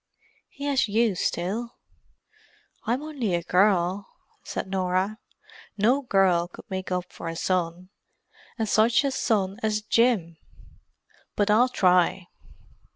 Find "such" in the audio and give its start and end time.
8.67-9.03